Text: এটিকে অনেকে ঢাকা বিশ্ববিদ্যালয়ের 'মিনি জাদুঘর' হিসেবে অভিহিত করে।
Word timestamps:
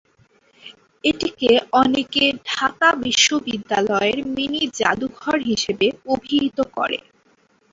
এটিকে 1.03 1.51
অনেকে 1.81 2.23
ঢাকা 2.49 2.89
বিশ্ববিদ্যালয়ের 3.03 4.17
'মিনি 4.25 4.63
জাদুঘর' 4.77 5.41
হিসেবে 5.49 5.85
অভিহিত 6.13 6.57
করে। 6.75 6.97